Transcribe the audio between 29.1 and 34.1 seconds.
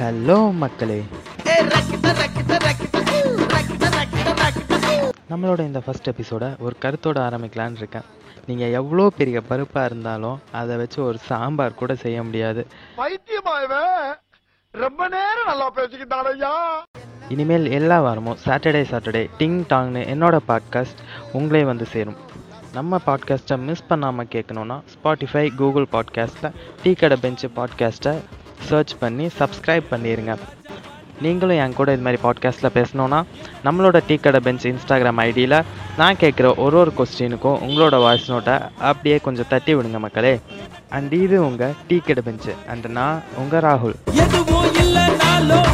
subscribe பண்ணிடுங்க நீங்களும் என் கூட இது மாதிரி பாட்காஸ்ட்டில் பேசணுன்னா நம்மளோட